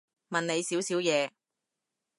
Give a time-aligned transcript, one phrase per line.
[0.31, 1.29] 問你少少嘢